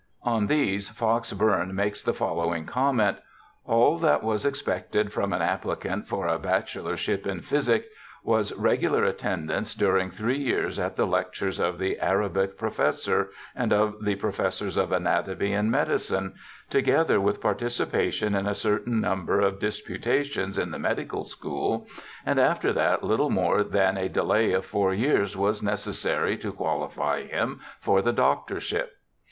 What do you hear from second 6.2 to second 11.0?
a bachelor ship in physic was regular attendance during three years at